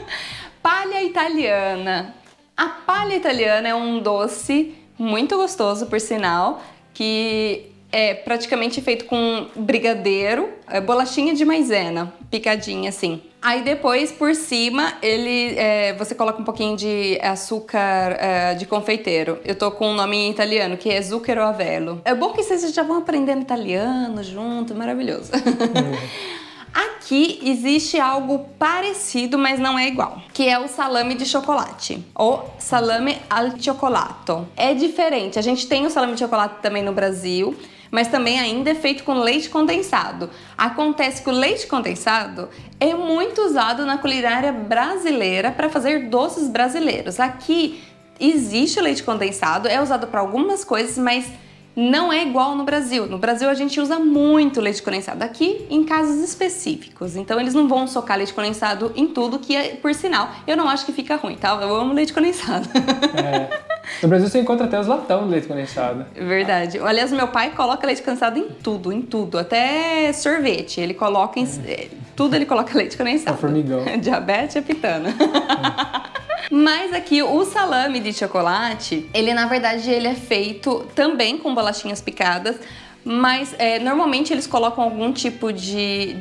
palha 0.62 1.02
italiana. 1.02 2.14
A 2.56 2.68
palha 2.68 3.14
italiana 3.14 3.68
é 3.68 3.74
um 3.74 3.98
doce 4.00 4.74
muito 4.98 5.36
gostoso, 5.36 5.86
por 5.86 6.00
sinal, 6.00 6.62
que 6.92 7.72
é 7.90 8.14
praticamente 8.14 8.80
feito 8.80 9.04
com 9.04 9.48
brigadeiro, 9.54 10.52
é, 10.68 10.80
bolachinha 10.80 11.34
de 11.34 11.44
maisena, 11.44 12.12
picadinha 12.30 12.88
assim. 12.88 13.22
Aí 13.44 13.62
depois, 13.62 14.10
por 14.10 14.34
cima, 14.34 14.94
ele 15.02 15.54
é, 15.58 15.92
você 15.98 16.14
coloca 16.14 16.40
um 16.40 16.44
pouquinho 16.44 16.78
de 16.78 17.18
açúcar 17.20 18.16
é, 18.18 18.54
de 18.54 18.64
confeiteiro. 18.64 19.38
Eu 19.44 19.54
tô 19.54 19.70
com 19.70 19.90
um 19.90 19.94
nome 19.94 20.16
em 20.16 20.30
italiano, 20.30 20.78
que 20.78 20.88
é 20.88 21.02
zucchero 21.02 21.42
avello. 21.42 22.00
É 22.06 22.14
bom 22.14 22.32
que 22.32 22.42
vocês 22.42 22.72
já 22.72 22.82
vão 22.82 22.96
aprendendo 22.96 23.42
italiano 23.42 24.22
junto, 24.24 24.74
maravilhoso. 24.74 25.30
Aqui 26.72 27.38
existe 27.44 28.00
algo 28.00 28.46
parecido, 28.58 29.36
mas 29.36 29.60
não 29.60 29.78
é 29.78 29.88
igual, 29.88 30.22
que 30.32 30.48
é 30.48 30.58
o 30.58 30.66
salame 30.66 31.14
de 31.14 31.26
chocolate, 31.26 32.02
ou 32.14 32.50
salame 32.58 33.18
al 33.28 33.58
cioccolato. 33.60 34.48
É 34.56 34.72
diferente. 34.72 35.38
A 35.38 35.42
gente 35.42 35.68
tem 35.68 35.84
o 35.84 35.90
salame 35.90 36.14
de 36.14 36.20
chocolate 36.20 36.62
também 36.62 36.82
no 36.82 36.94
Brasil, 36.94 37.54
mas 37.94 38.08
também 38.08 38.40
ainda 38.40 38.70
é 38.70 38.74
feito 38.74 39.04
com 39.04 39.14
leite 39.14 39.48
condensado. 39.48 40.28
Acontece 40.58 41.22
que 41.22 41.30
o 41.30 41.32
leite 41.32 41.68
condensado 41.68 42.48
é 42.80 42.92
muito 42.92 43.40
usado 43.42 43.86
na 43.86 43.98
culinária 43.98 44.50
brasileira 44.50 45.52
para 45.52 45.70
fazer 45.70 46.08
doces 46.08 46.48
brasileiros. 46.48 47.20
Aqui 47.20 47.84
existe 48.18 48.80
leite 48.80 49.00
condensado, 49.04 49.68
é 49.68 49.80
usado 49.80 50.08
para 50.08 50.18
algumas 50.18 50.64
coisas, 50.64 50.98
mas 50.98 51.30
não 51.76 52.12
é 52.12 52.20
igual 52.26 52.56
no 52.56 52.64
Brasil. 52.64 53.06
No 53.06 53.16
Brasil 53.16 53.48
a 53.48 53.54
gente 53.54 53.80
usa 53.80 53.96
muito 54.00 54.60
leite 54.60 54.82
condensado 54.82 55.22
aqui 55.22 55.64
em 55.70 55.84
casos 55.84 56.16
específicos. 56.16 57.14
Então 57.14 57.38
eles 57.38 57.54
não 57.54 57.68
vão 57.68 57.86
socar 57.86 58.16
leite 58.16 58.34
condensado 58.34 58.92
em 58.96 59.06
tudo, 59.06 59.38
que 59.38 59.54
é, 59.54 59.76
por 59.76 59.94
sinal, 59.94 60.30
eu 60.48 60.56
não 60.56 60.68
acho 60.68 60.84
que 60.84 60.92
fica 60.92 61.14
ruim, 61.14 61.36
tá? 61.36 61.56
Eu 61.62 61.72
amo 61.76 61.94
leite 61.94 62.12
condensado. 62.12 62.68
É. 63.16 63.64
No 64.02 64.08
Brasil 64.08 64.28
você 64.28 64.40
encontra 64.40 64.66
até 64.66 64.78
os 64.78 64.86
latão 64.86 65.24
de 65.24 65.30
leite 65.30 65.46
condensado. 65.46 66.06
Verdade. 66.14 66.78
Aliás, 66.78 67.12
meu 67.12 67.28
pai 67.28 67.50
coloca 67.50 67.86
leite 67.86 68.02
condensado 68.02 68.38
em 68.38 68.48
tudo, 68.48 68.92
em 68.92 69.02
tudo. 69.02 69.38
Até 69.38 70.12
sorvete. 70.12 70.80
Ele 70.80 70.94
coloca 70.94 71.38
em. 71.38 71.48
É. 71.66 71.88
Tudo 72.16 72.36
ele 72.36 72.46
coloca 72.46 72.72
leite 72.76 72.96
condensado. 72.96 73.36
É 73.36 73.40
formigão. 73.40 73.84
Diabetes 74.00 74.56
é 74.56 74.60
pitana. 74.60 75.10
É. 75.10 76.24
Mas 76.50 76.92
aqui 76.92 77.22
o 77.22 77.44
salame 77.44 78.00
de 78.00 78.12
chocolate, 78.12 79.08
ele 79.14 79.32
na 79.32 79.46
verdade 79.46 79.90
ele 79.90 80.06
é 80.06 80.14
feito 80.14 80.86
também 80.94 81.38
com 81.38 81.54
bolachinhas 81.54 82.02
picadas, 82.02 82.56
mas 83.02 83.54
é, 83.58 83.78
normalmente 83.78 84.32
eles 84.32 84.46
colocam 84.46 84.84
algum 84.84 85.12
tipo 85.12 85.52
de, 85.52 86.16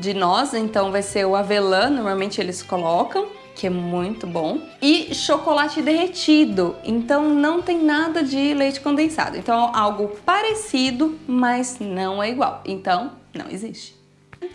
de 0.00 0.14
noz, 0.14 0.52
então 0.52 0.90
vai 0.90 1.00
ser 1.00 1.24
o 1.26 1.34
avelã, 1.34 1.88
normalmente 1.88 2.40
eles 2.40 2.62
colocam 2.62 3.28
que 3.58 3.66
é 3.66 3.70
muito 3.70 4.24
bom, 4.24 4.60
e 4.80 5.12
chocolate 5.12 5.82
derretido. 5.82 6.76
Então 6.84 7.28
não 7.28 7.60
tem 7.60 7.82
nada 7.82 8.22
de 8.22 8.54
leite 8.54 8.80
condensado. 8.80 9.36
Então 9.36 9.74
algo 9.74 10.16
parecido, 10.24 11.18
mas 11.26 11.78
não 11.80 12.22
é 12.22 12.30
igual. 12.30 12.62
Então 12.64 13.10
não 13.34 13.46
existe. 13.50 13.98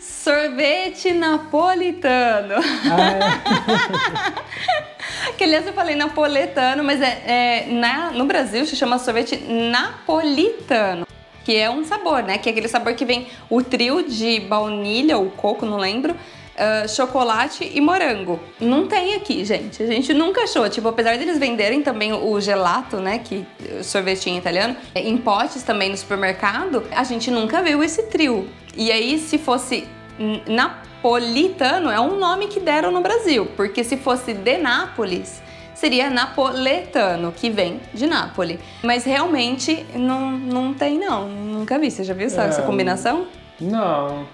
Sorvete 0.00 1.12
napolitano. 1.12 2.54
Ah, 2.90 3.10
é. 5.28 5.32
que 5.36 5.44
aliás 5.44 5.66
eu 5.66 5.74
falei 5.74 5.94
napoletano, 5.94 6.82
mas 6.82 7.02
é, 7.02 7.22
é, 7.26 7.66
na, 7.70 8.10
no 8.10 8.24
Brasil 8.24 8.64
se 8.64 8.74
chama 8.74 8.98
sorvete 8.98 9.36
napolitano. 9.36 11.06
Que 11.44 11.56
é 11.56 11.68
um 11.68 11.84
sabor, 11.84 12.22
né? 12.22 12.38
Que 12.38 12.48
é 12.48 12.52
aquele 12.52 12.68
sabor 12.68 12.94
que 12.94 13.04
vem 13.04 13.26
o 13.50 13.62
trio 13.62 14.08
de 14.08 14.40
baunilha 14.40 15.18
ou 15.18 15.30
coco, 15.30 15.66
não 15.66 15.76
lembro, 15.76 16.16
uh, 16.54 16.88
chocolate 16.88 17.70
e 17.72 17.80
morango. 17.80 18.40
Não 18.60 18.86
tem 18.86 19.14
aqui, 19.14 19.44
gente. 19.44 19.82
A 19.82 19.86
gente 19.86 20.12
nunca 20.14 20.42
achou. 20.42 20.68
Tipo, 20.68 20.88
apesar 20.88 21.16
deles 21.18 21.38
venderem 21.38 21.82
também 21.82 22.12
o 22.12 22.40
gelato, 22.40 22.98
né? 22.98 23.18
Que 23.18 23.46
sorvetinho 23.82 24.38
italiano, 24.38 24.76
em 24.94 25.16
potes 25.16 25.62
também 25.62 25.90
no 25.90 25.96
supermercado, 25.96 26.84
a 26.90 27.04
gente 27.04 27.30
nunca 27.30 27.62
viu 27.62 27.82
esse 27.82 28.04
trio. 28.04 28.48
E 28.76 28.90
aí, 28.90 29.18
se 29.18 29.38
fosse 29.38 29.86
napolitano, 30.46 31.90
é 31.90 32.00
um 32.00 32.16
nome 32.18 32.48
que 32.48 32.60
deram 32.60 32.90
no 32.90 33.00
Brasil, 33.00 33.46
porque 33.56 33.82
se 33.84 33.96
fosse 33.96 34.32
de 34.32 34.58
Nápoles, 34.58 35.42
seria 35.74 36.08
napoletano, 36.08 37.32
que 37.32 37.50
vem 37.50 37.80
de 37.92 38.06
Nápoles. 38.06 38.58
Mas 38.82 39.04
realmente 39.04 39.84
não, 39.94 40.32
não 40.32 40.74
tem, 40.74 40.98
não. 40.98 41.28
Nunca 41.28 41.78
vi. 41.78 41.90
Você 41.90 42.04
já 42.04 42.14
viu 42.14 42.26
essa, 42.26 42.44
é, 42.44 42.48
essa 42.48 42.62
combinação? 42.62 43.26
Não. 43.64 44.26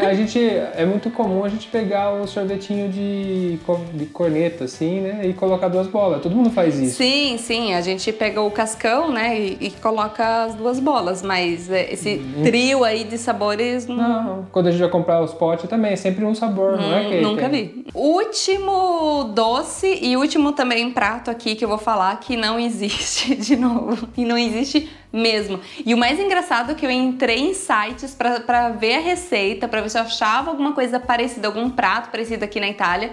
A 0.00 0.14
gente 0.14 0.38
é 0.38 0.84
muito 0.86 1.10
comum 1.10 1.44
a 1.44 1.48
gente 1.48 1.68
pegar 1.68 2.12
o 2.12 2.26
sorvetinho 2.26 2.88
de, 2.88 3.58
de 3.94 4.06
corneta 4.06 4.64
assim, 4.64 5.00
né, 5.00 5.20
e 5.24 5.32
colocar 5.32 5.68
duas 5.68 5.86
bolas. 5.86 6.22
Todo 6.22 6.34
mundo 6.34 6.50
faz 6.50 6.78
isso. 6.78 6.96
Sim, 6.96 7.36
sim. 7.38 7.74
A 7.74 7.80
gente 7.80 8.12
pega 8.12 8.40
o 8.40 8.50
cascão, 8.50 9.10
né, 9.10 9.38
e, 9.38 9.58
e 9.60 9.70
coloca 9.70 10.44
as 10.44 10.54
duas 10.54 10.80
bolas. 10.80 11.22
Mas 11.22 11.70
é, 11.70 11.92
esse 11.92 12.14
hum. 12.16 12.42
trio 12.42 12.84
aí 12.84 13.04
de 13.04 13.18
sabores 13.18 13.86
não... 13.86 13.96
não. 13.96 14.46
Quando 14.52 14.68
a 14.68 14.70
gente 14.70 14.80
vai 14.80 14.90
comprar 14.90 15.22
os 15.22 15.34
potes 15.34 15.68
também 15.68 15.92
é 15.92 15.96
sempre 15.96 16.24
um 16.24 16.34
sabor, 16.34 16.74
hum, 16.74 16.82
não 16.82 16.94
é? 16.94 17.00
Hum, 17.00 17.10
que 17.10 17.20
nunca 17.20 17.48
vi. 17.48 17.84
Último 17.94 19.24
doce 19.34 19.98
e 20.00 20.16
último 20.16 20.52
também 20.52 20.90
prato 20.90 21.30
aqui 21.30 21.54
que 21.54 21.64
eu 21.64 21.68
vou 21.68 21.78
falar 21.78 22.18
que 22.20 22.36
não 22.36 22.58
existe 22.58 23.34
de 23.36 23.56
novo 23.56 24.08
e 24.16 24.24
não 24.24 24.38
existe 24.38 24.88
mesmo. 25.18 25.60
E 25.84 25.92
o 25.92 25.98
mais 25.98 26.18
engraçado 26.18 26.72
é 26.72 26.74
que 26.74 26.86
eu 26.86 26.90
entrei 26.90 27.38
em 27.40 27.54
sites 27.54 28.14
para 28.14 28.70
ver 28.70 28.96
a 28.96 29.00
receita, 29.00 29.68
para 29.68 29.80
ver 29.80 29.90
se 29.90 29.98
eu 29.98 30.02
achava 30.02 30.50
alguma 30.50 30.72
coisa 30.72 30.98
parecida, 30.98 31.48
algum 31.48 31.68
prato 31.68 32.10
parecido 32.10 32.44
aqui 32.44 32.60
na 32.60 32.68
Itália. 32.68 33.10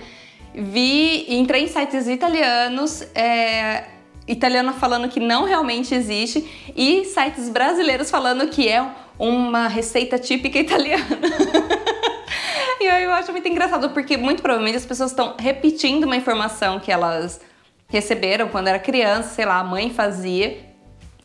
Vi, 0.54 1.26
entrei 1.28 1.64
em 1.64 1.68
sites 1.68 2.08
italianos, 2.08 3.02
é, 3.14 3.84
italiano 4.28 4.74
falando 4.74 5.10
que 5.10 5.20
não 5.20 5.44
realmente 5.44 5.94
existe 5.94 6.48
e 6.76 7.04
sites 7.06 7.50
brasileiros 7.50 8.10
falando 8.10 8.48
que 8.48 8.70
é 8.70 8.86
uma 9.20 9.68
receita 9.68 10.18
típica 10.18 10.60
italiana. 10.60 11.06
e 12.80 12.86
eu 12.86 13.12
acho 13.14 13.32
muito 13.32 13.48
engraçado 13.48 13.90
porque 13.90 14.18
muito 14.18 14.42
provavelmente 14.42 14.78
as 14.78 14.86
pessoas 14.86 15.12
estão 15.12 15.36
repetindo 15.38 16.06
uma 16.06 16.16
informação 16.16 16.80
que 16.80 16.92
elas 16.92 17.42
receberam 17.88 18.48
quando 18.50 18.68
era 18.68 18.80
criança, 18.80 19.30
sei 19.30 19.46
lá, 19.46 19.60
a 19.60 19.64
mãe 19.64 19.90
fazia 19.90 20.75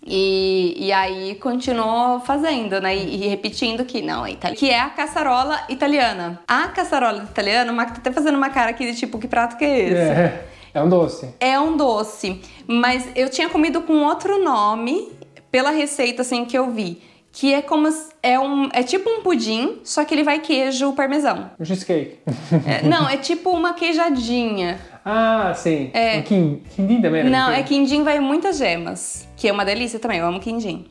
e, 0.06 0.86
e 0.86 0.92
aí 0.92 1.34
continuou 1.36 2.20
fazendo, 2.20 2.80
né? 2.80 2.96
E, 2.96 3.24
e 3.24 3.28
repetindo 3.28 3.84
que 3.84 4.00
não, 4.00 4.24
é 4.24 4.32
italiano. 4.32 4.58
Que 4.58 4.70
é 4.70 4.80
a 4.80 4.90
caçarola 4.90 5.60
italiana. 5.68 6.40
A 6.48 6.68
caçarola 6.68 7.24
italiana, 7.24 7.72
o 7.72 7.74
Mac 7.74 7.90
tá 7.90 7.98
até 7.98 8.12
fazendo 8.12 8.36
uma 8.36 8.50
cara 8.50 8.70
aqui 8.70 8.90
de 8.90 8.98
tipo, 8.98 9.18
que 9.18 9.28
prato 9.28 9.56
que 9.56 9.64
é 9.64 9.78
esse? 9.78 9.94
É. 9.96 10.46
É 10.72 10.80
um 10.80 10.88
doce. 10.88 11.34
É 11.40 11.58
um 11.58 11.76
doce, 11.76 12.40
mas 12.66 13.08
eu 13.16 13.28
tinha 13.28 13.48
comido 13.48 13.82
com 13.82 14.04
outro 14.04 14.42
nome 14.42 15.08
pela 15.50 15.70
receita 15.70 16.22
assim 16.22 16.44
que 16.44 16.56
eu 16.56 16.70
vi, 16.70 17.02
que 17.32 17.52
é 17.52 17.60
como 17.60 17.88
é 18.22 18.38
um 18.38 18.68
é 18.72 18.82
tipo 18.82 19.10
um 19.10 19.20
pudim, 19.22 19.80
só 19.82 20.04
que 20.04 20.14
ele 20.14 20.22
vai 20.22 20.38
queijo 20.38 20.92
parmesão. 20.92 21.50
Um 21.58 21.64
cheesecake. 21.64 22.18
É, 22.66 22.86
não, 22.86 23.08
é 23.08 23.16
tipo 23.16 23.50
uma 23.50 23.74
queijadinha. 23.74 24.78
Ah, 25.04 25.52
sim. 25.56 25.90
É. 25.92 26.20
Quin- 26.22 26.62
quindim 26.74 27.00
também, 27.00 27.24
né? 27.24 27.30
Não, 27.30 27.50
é 27.50 27.62
quindim 27.62 28.02
vai 28.02 28.20
muitas 28.20 28.58
gemas, 28.58 29.28
que 29.36 29.48
é 29.48 29.52
uma 29.52 29.64
delícia 29.64 29.98
também, 29.98 30.18
eu 30.18 30.26
amo 30.26 30.40
quindim. 30.40 30.86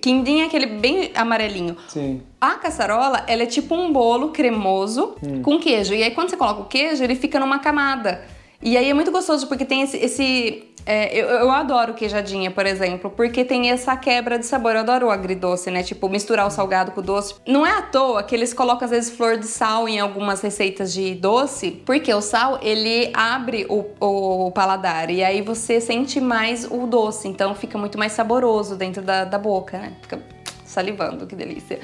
Quindim 0.00 0.40
é 0.40 0.44
aquele 0.44 0.66
bem 0.66 1.10
amarelinho. 1.14 1.76
Sim. 1.88 2.22
A 2.40 2.52
caçarola, 2.54 3.24
ela 3.26 3.42
é 3.42 3.46
tipo 3.46 3.74
um 3.74 3.92
bolo 3.92 4.28
cremoso 4.30 5.16
com 5.42 5.58
queijo. 5.58 5.94
E 5.94 6.02
aí, 6.02 6.10
quando 6.12 6.30
você 6.30 6.36
coloca 6.36 6.60
o 6.62 6.64
queijo, 6.66 7.02
ele 7.04 7.14
fica 7.14 7.38
numa 7.40 7.58
camada. 7.58 8.22
E 8.60 8.76
aí 8.76 8.88
é 8.88 8.94
muito 8.94 9.10
gostoso, 9.10 9.48
porque 9.48 9.64
tem 9.64 9.82
esse. 9.82 9.96
esse 9.96 10.64
é, 10.84 11.16
eu, 11.16 11.26
eu 11.26 11.50
adoro 11.50 11.94
queijadinha, 11.94 12.50
por 12.50 12.66
exemplo, 12.66 13.10
porque 13.10 13.44
tem 13.44 13.70
essa 13.70 13.96
quebra 13.96 14.38
de 14.38 14.46
sabor. 14.46 14.72
Eu 14.72 14.80
adoro 14.80 15.06
o 15.06 15.10
agridoce, 15.10 15.70
né? 15.70 15.82
Tipo, 15.82 16.08
misturar 16.08 16.46
o 16.46 16.50
salgado 16.50 16.92
com 16.92 17.00
o 17.00 17.02
doce. 17.02 17.34
Não 17.46 17.66
é 17.66 17.70
à 17.70 17.82
toa 17.82 18.22
que 18.22 18.34
eles 18.34 18.52
colocam, 18.52 18.84
às 18.84 18.90
vezes, 18.90 19.10
flor 19.10 19.38
de 19.38 19.46
sal 19.46 19.88
em 19.88 20.00
algumas 20.00 20.40
receitas 20.40 20.92
de 20.92 21.14
doce, 21.14 21.82
porque 21.84 22.12
o 22.12 22.20
sal, 22.20 22.58
ele 22.62 23.10
abre 23.14 23.66
o, 23.68 23.84
o 24.00 24.50
paladar. 24.50 25.10
E 25.10 25.22
aí 25.22 25.42
você 25.42 25.80
sente 25.80 26.20
mais 26.20 26.64
o 26.64 26.86
doce. 26.86 27.28
Então 27.28 27.54
fica 27.54 27.78
muito 27.78 27.98
mais 27.98 28.12
saboroso 28.12 28.76
dentro 28.76 29.02
da, 29.02 29.24
da 29.24 29.38
boca, 29.38 29.78
né? 29.78 29.92
Fica 30.02 30.20
salivando, 30.64 31.26
que 31.26 31.36
delícia. 31.36 31.78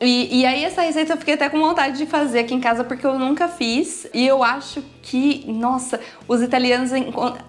E, 0.00 0.40
e 0.40 0.46
aí 0.46 0.64
essa 0.64 0.82
receita 0.82 1.14
eu 1.14 1.16
fiquei 1.16 1.34
até 1.34 1.48
com 1.48 1.58
vontade 1.58 1.98
de 1.98 2.06
fazer 2.06 2.40
aqui 2.40 2.54
em 2.54 2.60
casa 2.60 2.84
porque 2.84 3.06
eu 3.06 3.18
nunca 3.18 3.48
fiz. 3.48 4.08
E 4.14 4.26
eu 4.26 4.42
acho 4.42 4.82
que, 5.02 5.44
nossa, 5.50 6.00
os 6.26 6.40
italianos 6.40 6.90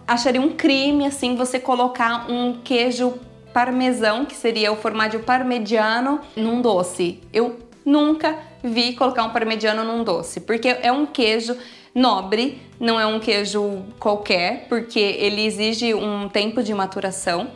achariam 0.08 0.46
um 0.46 0.56
crime 0.56 1.06
assim 1.06 1.36
você 1.36 1.60
colocar 1.60 2.30
um 2.30 2.60
queijo 2.64 3.14
parmesão, 3.54 4.26
que 4.26 4.36
seria 4.36 4.72
o 4.72 4.76
formaggio 4.76 5.22
parmigiano, 5.22 6.22
num 6.36 6.62
doce. 6.62 7.20
Eu 7.34 7.60
nunca 7.86 8.38
vi 8.64 8.94
colocar 8.94 9.24
um 9.24 9.30
parmegiano 9.30 9.84
num 9.84 10.04
doce, 10.04 10.40
porque 10.42 10.68
é 10.82 10.92
um 10.92 11.06
queijo 11.06 11.56
nobre, 11.94 12.62
não 12.80 13.00
é 13.00 13.06
um 13.06 13.20
queijo 13.20 13.84
qualquer, 14.00 14.68
porque 14.70 15.00
ele 15.00 15.46
exige 15.46 15.94
um 15.94 16.30
tempo 16.30 16.62
de 16.64 16.74
maturação. 16.74 17.50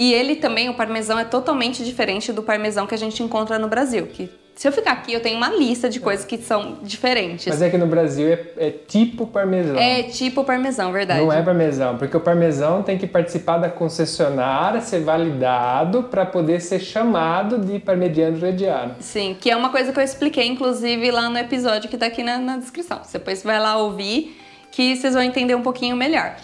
E 0.00 0.14
ele 0.14 0.36
também, 0.36 0.70
o 0.70 0.72
parmesão, 0.72 1.18
é 1.18 1.24
totalmente 1.24 1.84
diferente 1.84 2.32
do 2.32 2.42
parmesão 2.42 2.86
que 2.86 2.94
a 2.94 2.98
gente 2.98 3.22
encontra 3.22 3.58
no 3.58 3.68
Brasil. 3.68 4.06
Que 4.06 4.30
se 4.54 4.66
eu 4.66 4.72
ficar 4.72 4.92
aqui, 4.92 5.12
eu 5.12 5.20
tenho 5.20 5.36
uma 5.36 5.50
lista 5.50 5.90
de 5.90 6.00
coisas 6.00 6.24
que 6.24 6.38
são 6.38 6.78
diferentes. 6.82 7.46
Mas 7.48 7.60
é 7.60 7.68
que 7.68 7.76
no 7.76 7.86
Brasil 7.86 8.26
é, 8.26 8.46
é 8.56 8.70
tipo 8.70 9.26
parmesão. 9.26 9.76
É 9.76 10.04
tipo 10.04 10.42
parmesão, 10.42 10.90
verdade. 10.90 11.20
Não 11.20 11.30
é 11.30 11.42
parmesão, 11.42 11.98
porque 11.98 12.16
o 12.16 12.20
parmesão 12.20 12.82
tem 12.82 12.96
que 12.96 13.06
participar 13.06 13.58
da 13.58 13.68
concessionária, 13.68 14.80
ser 14.80 15.00
validado 15.00 16.04
para 16.04 16.24
poder 16.24 16.62
ser 16.62 16.80
chamado 16.80 17.58
de 17.58 17.78
parmigiano 17.78 18.38
reggiano. 18.38 18.94
Sim, 19.00 19.36
que 19.38 19.50
é 19.50 19.56
uma 19.56 19.68
coisa 19.68 19.92
que 19.92 19.98
eu 19.98 20.02
expliquei, 20.02 20.46
inclusive, 20.46 21.10
lá 21.10 21.28
no 21.28 21.36
episódio 21.36 21.90
que 21.90 21.98
tá 21.98 22.06
aqui 22.06 22.22
na, 22.22 22.38
na 22.38 22.56
descrição. 22.56 23.04
Você 23.04 23.18
depois 23.18 23.42
vai 23.42 23.60
lá 23.60 23.76
ouvir, 23.76 24.34
que 24.72 24.96
vocês 24.96 25.12
vão 25.12 25.22
entender 25.22 25.54
um 25.54 25.62
pouquinho 25.62 25.94
melhor. 25.94 26.36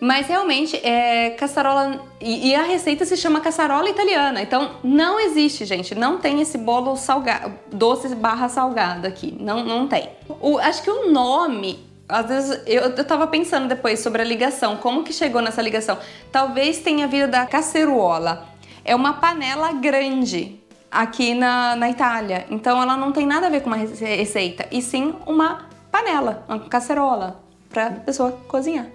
Mas 0.00 0.28
realmente 0.28 0.76
é 0.76 1.30
caçarola. 1.30 2.00
E, 2.20 2.50
e 2.50 2.54
a 2.54 2.62
receita 2.62 3.04
se 3.04 3.16
chama 3.16 3.40
caçarola 3.40 3.88
italiana. 3.88 4.40
Então 4.40 4.76
não 4.84 5.18
existe, 5.18 5.64
gente. 5.64 5.94
Não 5.94 6.18
tem 6.18 6.40
esse 6.40 6.56
bolo 6.56 6.96
salgado, 6.96 7.52
doce 7.72 8.14
barra 8.14 8.48
salgado 8.48 9.06
aqui. 9.06 9.36
Não, 9.40 9.64
não 9.64 9.88
tem. 9.88 10.08
O, 10.40 10.58
acho 10.58 10.82
que 10.82 10.90
o 10.90 11.10
nome. 11.10 11.86
Às 12.08 12.26
vezes 12.26 12.62
eu, 12.66 12.82
eu 12.82 13.04
tava 13.04 13.26
pensando 13.26 13.68
depois 13.68 14.00
sobre 14.00 14.22
a 14.22 14.24
ligação, 14.24 14.76
como 14.76 15.02
que 15.02 15.12
chegou 15.12 15.42
nessa 15.42 15.60
ligação? 15.60 15.98
Talvez 16.32 16.78
tenha 16.78 17.06
vindo 17.06 17.30
da 17.30 17.44
caceruola. 17.44 18.46
É 18.84 18.94
uma 18.94 19.14
panela 19.14 19.72
grande 19.72 20.58
aqui 20.90 21.34
na, 21.34 21.76
na 21.76 21.90
Itália. 21.90 22.46
Então 22.50 22.80
ela 22.80 22.96
não 22.96 23.12
tem 23.12 23.26
nada 23.26 23.48
a 23.48 23.50
ver 23.50 23.60
com 23.60 23.66
uma 23.66 23.76
rece- 23.76 24.04
receita, 24.04 24.66
e 24.70 24.80
sim 24.80 25.14
uma 25.26 25.66
panela, 25.92 26.44
uma 26.48 26.58
cacerola, 26.60 27.42
pra 27.68 27.90
pessoa 27.90 28.32
cozinhar. 28.48 28.86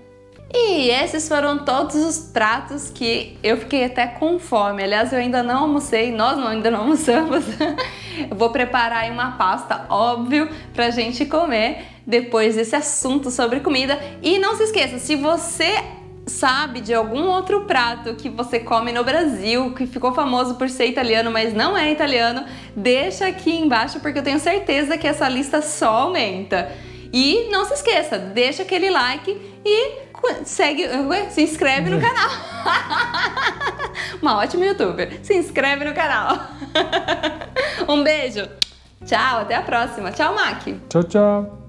E 0.51 0.89
esses 0.89 1.27
foram 1.27 1.59
todos 1.59 1.95
os 1.95 2.19
pratos 2.19 2.89
que 2.89 3.37
eu 3.43 3.57
fiquei 3.57 3.85
até 3.85 4.05
com 4.05 4.37
fome. 4.37 4.83
Aliás, 4.83 5.11
eu 5.11 5.19
ainda 5.19 5.41
não 5.41 5.63
almocei, 5.63 6.11
nós 6.11 6.37
não, 6.37 6.47
ainda 6.47 6.69
não 6.69 6.81
almoçamos. 6.81 7.43
eu 8.29 8.35
vou 8.35 8.51
preparar 8.51 8.99
aí 8.99 9.11
uma 9.11 9.31
pasta, 9.31 9.85
óbvio, 9.89 10.47
pra 10.73 10.91
gente 10.91 11.25
comer 11.25 11.85
depois 12.05 12.55
desse 12.55 12.75
assunto 12.75 13.31
sobre 13.31 13.61
comida. 13.61 13.99
E 14.21 14.37
não 14.37 14.55
se 14.55 14.63
esqueça, 14.63 14.99
se 14.99 15.15
você 15.15 15.83
sabe 16.25 16.81
de 16.81 16.93
algum 16.93 17.27
outro 17.27 17.65
prato 17.65 18.15
que 18.15 18.29
você 18.29 18.59
come 18.59 18.91
no 18.91 19.03
Brasil, 19.03 19.73
que 19.73 19.85
ficou 19.85 20.13
famoso 20.13 20.55
por 20.55 20.69
ser 20.69 20.87
italiano, 20.87 21.31
mas 21.31 21.53
não 21.53 21.75
é 21.75 21.91
italiano, 21.91 22.45
deixa 22.75 23.27
aqui 23.27 23.51
embaixo 23.55 23.99
porque 23.99 24.19
eu 24.19 24.23
tenho 24.23 24.39
certeza 24.39 24.97
que 24.97 25.07
essa 25.07 25.27
lista 25.27 25.61
só 25.61 25.89
aumenta. 25.89 26.71
E 27.11 27.49
não 27.51 27.65
se 27.65 27.73
esqueça, 27.75 28.17
deixa 28.17 28.63
aquele 28.63 28.89
like 28.89 29.39
e 29.63 30.02
segue, 30.45 30.87
se 31.31 31.41
inscreve 31.41 31.89
no 31.89 31.99
canal. 31.99 32.29
Uma 34.21 34.37
ótima 34.37 34.65
youtuber. 34.65 35.19
Se 35.23 35.33
inscreve 35.33 35.85
no 35.85 35.93
canal. 35.93 36.47
um 37.87 38.03
beijo. 38.03 38.47
Tchau, 39.05 39.41
até 39.41 39.55
a 39.55 39.61
próxima. 39.61 40.11
Tchau, 40.11 40.33
Mac. 40.33 40.63
Tchau, 40.89 41.03
tchau. 41.03 41.62